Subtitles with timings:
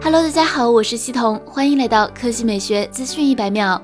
[0.00, 3.82] Hello，大家好，我是西彤，欢迎来到科技美学资讯一百秒。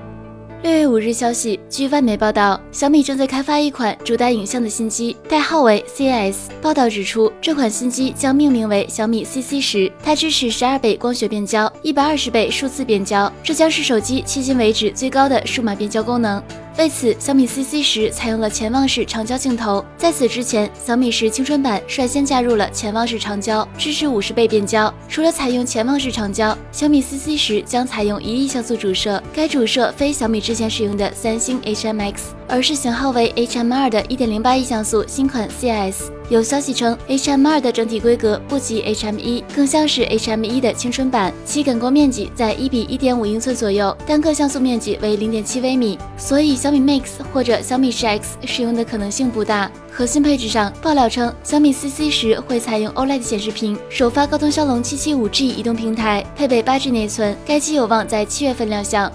[0.63, 6.51] 六月五日消息，据外媒报道，小米正在开发一款主打影像的新机，代号为 CS。
[6.63, 16.43] 报道指出，这款新机将命名为小米 CC 十，它支持十二倍光学变焦、一百二十倍数字变焦，这将是手机迄今为止最高的数码变焦功能。
[16.79, 19.85] 为此，小米 CC 十采用了潜望式长焦镜头。
[19.97, 24.95] 在此之前，小米十青春版率先加入了潜望式长焦，支持五十倍变焦。
[25.09, 32.15] 除了采用潜望式长焦，小米 CC 十将采用一亿像素主摄，该主摄非小米之前使用的三星 HMX，
[32.49, 36.11] 而是型号为 HM2 的1.08亿像素新款 CS，。
[36.31, 49.71] 有消息称，HM2 的整体规格不及 HM1，更像是 HM1 的青春版，其感光面积在一比一点五英寸左右，单个像素面积为零点七微米，所以小米 Mix 或者小米十 X 使用的可能性不大。
[49.91, 59.11] 核心配置上，爆料称小米 CC 十会采用 OLED 显示屏，首发高通骁龙七七五 G 移动平台，配备八 G 内存，该机有望在七月份亮相。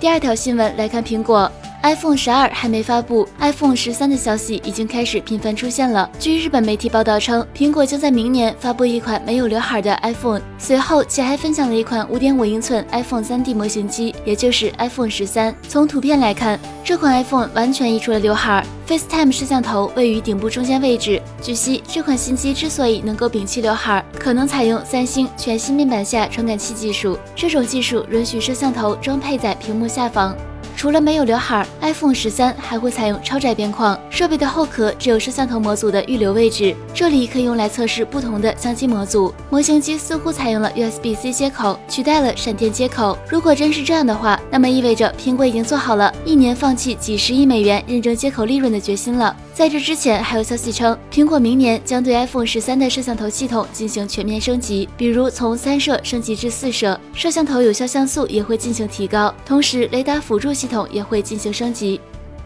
[0.00, 1.50] 第二条新闻来看苹果。
[1.82, 6.08] iPhone 十二还没发布，iPhone 十三的消息已经开始频繁出现了。
[6.18, 10.40] 据日本媒体报道称，苹果将在明年发布一款没有刘海的 iPhone。
[10.58, 15.52] 随后，其还分享了一款5.5英寸 iPhone 3D 模型机，也就是 iPhone 十三。
[15.68, 21.20] 从图片来看，这款 iPhone 完全移除了刘海，FaceTime 摄像头位于顶部中间位置。
[21.42, 30.32] 据悉，这款新机之所以能够摒弃刘海，可能采用三星全新面板下传感器技术，这种技术允许摄像头装配在屏幕下方。
[30.76, 39.32] 除了没有刘海，iPhone 十三还会采用超窄边框，设备的后壳只有摄像头模组的预留位置，这里可以用来测试不同的相机模组。
[39.48, 43.16] 模型机似乎采用了 USB-C 接口，取代了闪电接口。
[43.28, 49.34] 如果真是这样的话，那么意味着苹果已经做好了一年放弃几十亿美元认证接口利润的决心了。
[49.54, 62.00] 在这之前，还有消息称，苹果明年将对 iPhone 十三的摄像头系统进行全面升级，比如从三摄升级至四摄，摄像头有效像素也会进行提高，同时雷达辅助系统也会进行升级。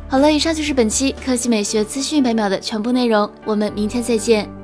[0.08, 4.55] 好了，以上就是本期科技美学资讯百秒的全部内容，我们明天再见。